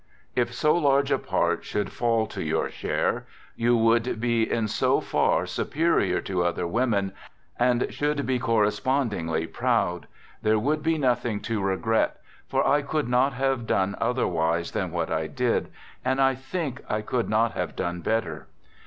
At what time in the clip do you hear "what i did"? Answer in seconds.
14.91-15.69